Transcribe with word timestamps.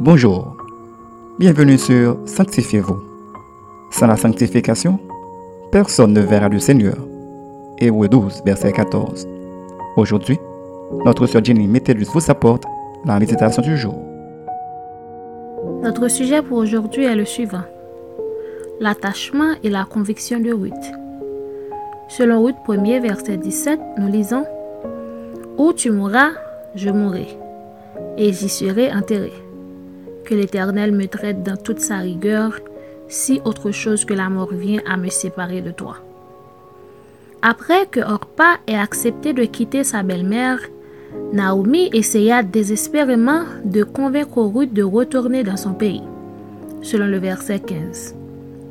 Bonjour, 0.00 0.56
bienvenue 1.38 1.76
sur 1.76 2.16
Sanctifiez-vous. 2.24 3.02
Sans 3.90 4.06
la 4.06 4.16
sanctification, 4.16 4.98
personne 5.70 6.14
ne 6.14 6.22
verra 6.22 6.48
le 6.48 6.58
Seigneur. 6.58 6.96
Hébreu 7.76 8.08
12, 8.08 8.40
verset 8.46 8.72
14. 8.72 9.28
Aujourd'hui, 9.98 10.38
notre 11.04 11.26
sœur 11.26 11.44
Jenny 11.44 11.68
Métellus 11.68 12.06
vous 12.14 12.30
apporte 12.30 12.64
la 13.04 13.18
méditation 13.18 13.60
du 13.60 13.76
jour. 13.76 13.94
Notre 15.82 16.08
sujet 16.08 16.40
pour 16.40 16.56
aujourd'hui 16.56 17.04
est 17.04 17.14
le 17.14 17.26
suivant. 17.26 17.64
L'attachement 18.80 19.52
et 19.62 19.68
la 19.68 19.84
conviction 19.84 20.40
de 20.40 20.50
Ruth. 20.50 20.72
Selon 22.08 22.42
Ruth 22.42 22.56
1er, 22.66 23.02
verset 23.02 23.36
17, 23.36 23.78
nous 23.98 24.08
lisons 24.08 24.46
Où 25.58 25.74
tu 25.74 25.90
mourras, 25.90 26.30
je 26.74 26.88
mourrai, 26.88 27.36
et 28.16 28.32
j'y 28.32 28.48
serai 28.48 28.90
enterré 28.90 29.34
que 30.30 30.36
l'Éternel 30.36 30.92
me 30.92 31.08
traite 31.08 31.42
dans 31.42 31.56
toute 31.56 31.80
sa 31.80 31.98
rigueur, 31.98 32.52
si 33.08 33.40
autre 33.44 33.72
chose 33.72 34.04
que 34.04 34.14
la 34.14 34.30
mort 34.30 34.54
vient 34.54 34.80
à 34.88 34.96
me 34.96 35.08
séparer 35.08 35.60
de 35.60 35.72
toi. 35.72 35.96
Après 37.42 37.86
que 37.90 37.98
Orpa 37.98 38.58
ait 38.68 38.76
accepté 38.76 39.32
de 39.32 39.44
quitter 39.44 39.82
sa 39.82 40.04
belle-mère, 40.04 40.60
Naomi 41.32 41.90
essaya 41.92 42.44
désespérément 42.44 43.42
de 43.64 43.82
convaincre 43.82 44.42
Ruth 44.42 44.72
de 44.72 44.84
retourner 44.84 45.42
dans 45.42 45.56
son 45.56 45.72
pays, 45.72 46.02
selon 46.80 47.06
le 47.06 47.18
verset 47.18 47.58
15. 47.58 48.14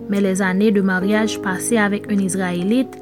Mais 0.07 0.21
les 0.21 0.41
années 0.41 0.71
de 0.71 0.81
mariage 0.81 1.41
passées 1.41 1.77
avec 1.77 2.09
un 2.09 2.19
Israélite 2.19 2.97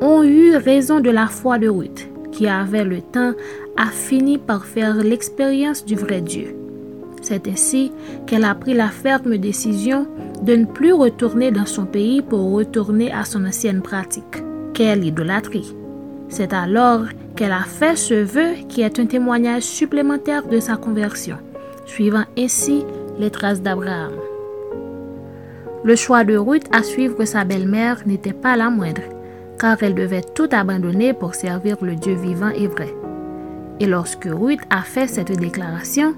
ont 0.00 0.22
eu 0.22 0.56
raison 0.56 1.00
de 1.00 1.10
la 1.10 1.26
foi 1.26 1.58
de 1.58 1.68
Ruth, 1.68 2.08
qui 2.32 2.48
avait 2.48 2.84
le 2.84 3.02
temps 3.02 3.34
a 3.76 3.86
fini 3.90 4.38
par 4.38 4.64
faire 4.64 4.96
l'expérience 4.96 5.84
du 5.84 5.94
vrai 5.94 6.22
Dieu. 6.22 6.56
C'est 7.28 7.46
ainsi 7.46 7.92
qu'elle 8.26 8.44
a 8.44 8.54
pris 8.54 8.72
la 8.72 8.88
ferme 8.88 9.36
décision 9.36 10.06
de 10.40 10.56
ne 10.56 10.64
plus 10.64 10.94
retourner 10.94 11.50
dans 11.50 11.66
son 11.66 11.84
pays 11.84 12.22
pour 12.22 12.52
retourner 12.52 13.12
à 13.12 13.26
son 13.26 13.44
ancienne 13.44 13.82
pratique, 13.82 14.42
qu'est 14.72 14.96
l'idolâtrie. 14.96 15.76
C'est 16.30 16.54
alors 16.54 17.02
qu'elle 17.36 17.52
a 17.52 17.64
fait 17.64 17.96
ce 17.96 18.14
vœu 18.14 18.54
qui 18.70 18.80
est 18.80 18.98
un 18.98 19.04
témoignage 19.04 19.64
supplémentaire 19.64 20.48
de 20.48 20.58
sa 20.58 20.76
conversion, 20.76 21.36
suivant 21.84 22.24
ainsi 22.38 22.82
les 23.18 23.30
traces 23.30 23.60
d'Abraham. 23.60 24.14
Le 25.84 25.96
choix 25.96 26.24
de 26.24 26.38
Ruth 26.38 26.66
à 26.72 26.82
suivre 26.82 27.26
sa 27.26 27.44
belle-mère 27.44 28.04
n'était 28.06 28.32
pas 28.32 28.56
la 28.56 28.70
moindre, 28.70 29.02
car 29.60 29.76
elle 29.82 29.94
devait 29.94 30.24
tout 30.34 30.48
abandonner 30.50 31.12
pour 31.12 31.34
servir 31.34 31.76
le 31.82 31.94
Dieu 31.94 32.14
vivant 32.14 32.48
et 32.48 32.68
vrai. 32.68 32.94
Et 33.80 33.86
lorsque 33.86 34.24
Ruth 34.32 34.62
a 34.70 34.80
fait 34.80 35.08
cette 35.08 35.38
déclaration, 35.38 36.14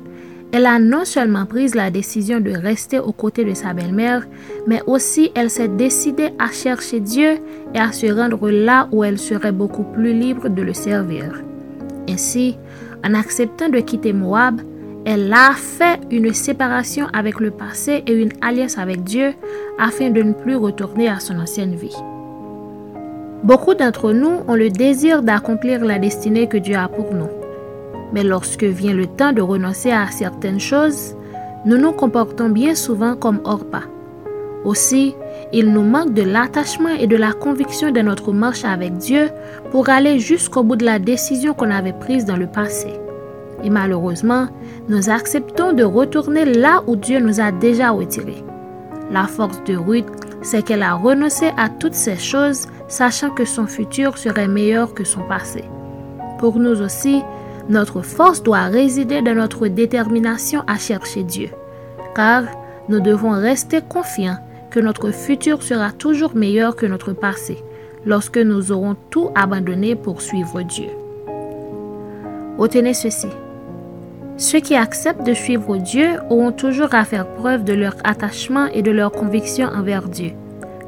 elle 0.52 0.66
a 0.66 0.78
non 0.78 1.04
seulement 1.04 1.46
pris 1.46 1.68
la 1.68 1.90
décision 1.90 2.40
de 2.40 2.50
rester 2.50 2.98
aux 2.98 3.12
côtés 3.12 3.44
de 3.44 3.54
sa 3.54 3.72
belle-mère, 3.72 4.26
mais 4.66 4.82
aussi 4.86 5.30
elle 5.34 5.50
s'est 5.50 5.68
décidée 5.68 6.30
à 6.38 6.50
chercher 6.50 7.00
Dieu 7.00 7.38
et 7.74 7.78
à 7.78 7.92
se 7.92 8.06
rendre 8.06 8.50
là 8.50 8.88
où 8.90 9.04
elle 9.04 9.18
serait 9.18 9.52
beaucoup 9.52 9.84
plus 9.84 10.12
libre 10.12 10.48
de 10.48 10.62
le 10.62 10.74
servir. 10.74 11.42
Ainsi, 12.08 12.58
en 13.06 13.14
acceptant 13.14 13.68
de 13.68 13.78
quitter 13.78 14.12
Moab, 14.12 14.60
elle 15.06 15.32
a 15.32 15.52
fait 15.52 16.00
une 16.10 16.34
séparation 16.34 17.06
avec 17.12 17.40
le 17.40 17.52
passé 17.52 18.02
et 18.06 18.12
une 18.12 18.32
alliance 18.42 18.76
avec 18.76 19.04
Dieu 19.04 19.32
afin 19.78 20.10
de 20.10 20.22
ne 20.22 20.32
plus 20.32 20.56
retourner 20.56 21.08
à 21.08 21.20
son 21.20 21.38
ancienne 21.38 21.76
vie. 21.76 21.96
Beaucoup 23.44 23.74
d'entre 23.74 24.12
nous 24.12 24.40
ont 24.48 24.54
le 24.54 24.68
désir 24.68 25.22
d'accomplir 25.22 25.84
la 25.84 25.98
destinée 25.98 26.48
que 26.48 26.58
Dieu 26.58 26.76
a 26.76 26.88
pour 26.88 27.14
nous. 27.14 27.39
Mais 28.12 28.24
lorsque 28.24 28.64
vient 28.64 28.94
le 28.94 29.06
temps 29.06 29.32
de 29.32 29.42
renoncer 29.42 29.90
à 29.90 30.06
certaines 30.10 30.60
choses, 30.60 31.14
nous 31.64 31.76
nous 31.76 31.92
comportons 31.92 32.48
bien 32.48 32.74
souvent 32.74 33.14
comme 33.14 33.40
hors 33.44 33.64
pas. 33.64 33.84
Aussi, 34.64 35.14
il 35.52 35.72
nous 35.72 35.82
manque 35.82 36.12
de 36.12 36.22
l'attachement 36.22 36.90
et 36.90 37.06
de 37.06 37.16
la 37.16 37.32
conviction 37.32 37.90
de 37.90 38.00
notre 38.00 38.32
marche 38.32 38.64
avec 38.64 38.98
Dieu 38.98 39.30
pour 39.70 39.88
aller 39.88 40.18
jusqu'au 40.18 40.62
bout 40.62 40.76
de 40.76 40.84
la 40.84 40.98
décision 40.98 41.54
qu'on 41.54 41.70
avait 41.70 41.94
prise 41.94 42.26
dans 42.26 42.36
le 42.36 42.46
passé. 42.46 42.88
Et 43.64 43.70
malheureusement, 43.70 44.48
nous 44.88 45.08
acceptons 45.08 45.72
de 45.72 45.82
retourner 45.82 46.44
là 46.44 46.82
où 46.86 46.96
Dieu 46.96 47.20
nous 47.20 47.40
a 47.40 47.52
déjà 47.52 47.90
retirés. 47.90 48.44
La 49.10 49.24
force 49.26 49.62
de 49.64 49.76
Ruth, 49.76 50.06
c'est 50.42 50.62
qu'elle 50.62 50.82
a 50.82 50.94
renoncé 50.94 51.50
à 51.56 51.68
toutes 51.68 51.94
ces 51.94 52.16
choses, 52.16 52.66
sachant 52.88 53.30
que 53.30 53.44
son 53.44 53.66
futur 53.66 54.18
serait 54.18 54.48
meilleur 54.48 54.94
que 54.94 55.04
son 55.04 55.20
passé. 55.22 55.64
Pour 56.38 56.58
nous 56.58 56.80
aussi, 56.80 57.22
notre 57.70 58.02
force 58.02 58.42
doit 58.42 58.64
résider 58.64 59.22
dans 59.22 59.34
notre 59.34 59.68
détermination 59.68 60.62
à 60.66 60.76
chercher 60.76 61.22
Dieu, 61.22 61.48
car 62.14 62.42
nous 62.88 63.00
devons 63.00 63.30
rester 63.30 63.80
confiants 63.80 64.38
que 64.70 64.80
notre 64.80 65.12
futur 65.12 65.62
sera 65.62 65.92
toujours 65.92 66.34
meilleur 66.34 66.74
que 66.76 66.86
notre 66.86 67.12
passé, 67.12 67.58
lorsque 68.04 68.38
nous 68.38 68.72
aurons 68.72 68.96
tout 69.10 69.30
abandonné 69.34 69.94
pour 69.94 70.20
suivre 70.20 70.62
Dieu. 70.62 70.88
Retenez 72.58 72.94
ceci. 72.94 73.28
Ceux 74.36 74.60
qui 74.60 74.74
acceptent 74.74 75.26
de 75.26 75.34
suivre 75.34 75.76
Dieu 75.76 76.18
auront 76.28 76.52
toujours 76.52 76.94
à 76.94 77.04
faire 77.04 77.26
preuve 77.34 77.62
de 77.62 77.74
leur 77.74 77.94
attachement 78.04 78.66
et 78.66 78.82
de 78.82 78.90
leur 78.90 79.12
conviction 79.12 79.68
envers 79.68 80.08
Dieu, 80.08 80.32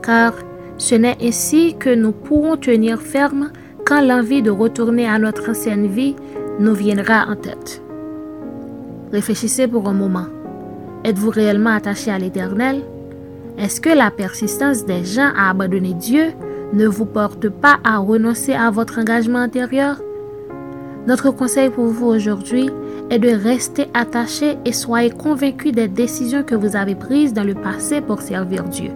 car 0.03 0.32
ce 0.78 0.94
n'est 0.94 1.19
ainsi 1.22 1.76
que 1.78 1.94
nous 1.94 2.12
pourrons 2.12 2.56
tenir 2.56 3.00
ferme 3.00 3.53
quand 3.84 4.00
l'envie 4.00 4.43
de 4.43 4.50
retourner 4.50 5.06
à 5.06 5.19
notre 5.19 5.50
ancienne 5.50 5.87
vie 5.87 6.16
nous 6.59 6.75
viendra 6.75 7.27
en 7.29 7.37
tête. 7.37 7.83
Réfléchissez 9.13 9.69
pour 9.69 9.89
un 9.89 9.93
moment. 9.93 10.27
Êtes-vous 11.05 11.31
réellement 11.31 11.71
attaché 11.71 12.11
à 12.11 12.19
l'Éternel? 12.19 12.83
Est-ce 13.59 13.81
que 13.81 13.91
la 13.91 14.11
persistance 14.11 14.85
des 14.85 15.05
gens 15.05 15.31
à 15.37 15.51
abandonner 15.51 15.95
Dieu 15.95 16.33
ne 16.73 16.87
vous 16.87 17.05
porte 17.05 17.49
pas 17.49 17.79
à 17.85 17.99
renoncer 17.99 18.55
à 18.55 18.71
votre 18.71 18.99
engagement 18.99 19.41
antérieur 19.41 20.01
Notre 21.07 21.31
conseil 21.31 21.69
pour 21.69 21.87
vous 21.87 22.07
aujourd'hui 22.07 22.71
est 23.11 23.19
de 23.19 23.29
rester 23.29 23.89
attaché 23.93 24.57
et 24.65 24.73
soyez 24.73 25.11
convaincu 25.11 25.73
des 25.73 25.89
décisions 25.89 26.43
que 26.43 26.55
vous 26.55 26.77
avez 26.77 26.95
prises 26.95 27.35
dans 27.35 27.45
le 27.45 27.55
passé 27.55 28.01
pour 28.01 28.23
servir 28.23 28.65
Dieu, 28.65 28.91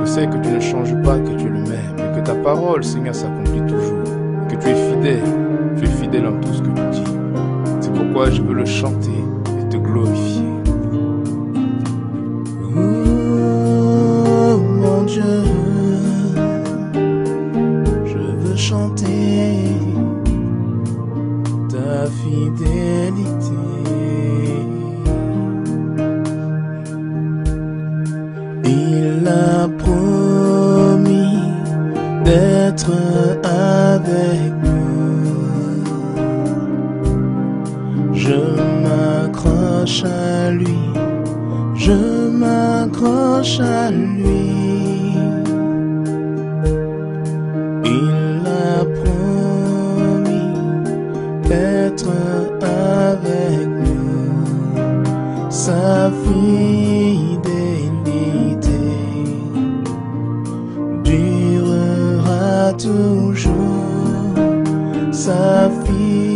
Je 0.05 0.09
sais 0.09 0.27
que 0.29 0.37
tu 0.37 0.49
ne 0.51 0.61
changes 0.61 0.95
pas, 1.03 1.19
que 1.19 1.37
tu 1.37 1.47
es 1.47 1.51
le 1.51 1.63
même, 1.63 1.97
et 1.99 2.21
que 2.21 2.25
ta 2.25 2.37
parole, 2.37 2.85
Seigneur, 2.85 3.17
s'accomplit 3.17 3.63
toujours, 3.67 4.05
que 4.49 4.55
tu 4.55 4.69
es 4.69 4.75
fidèle, 4.75 5.25
tu 5.77 5.85
es 5.85 5.89
fidèle 5.89 6.27
en 6.29 6.41
tout 6.41 6.53
ce 6.53 6.63
que 6.63 6.69
tu 6.69 6.91
dis. 6.93 7.13
C'est 7.81 7.93
pourquoi 7.93 8.31
je 8.31 8.41
veux 8.41 8.55
le 8.55 8.65
chanter 8.65 9.25
et 9.61 9.69
te 9.69 9.77
glorifier. 9.77 10.40
chanter 18.61 19.73
ta 21.71 22.07
fidélité. 22.21 23.65
Il 28.65 29.27
a 29.27 29.67
promis 29.85 31.39
d'être 32.23 32.93
avec 33.45 34.53
nous. 34.63 35.33
Je 38.13 38.41
m'accroche 38.85 40.05
à 40.05 40.51
lui, 40.51 40.83
je 41.75 42.29
m'accroche 42.29 43.59
à 43.61 43.91
lui. 43.91 44.70
Durera 65.31 65.31
toujours. 65.31 65.31
Sa 65.31 65.71
fidélité 65.85 66.30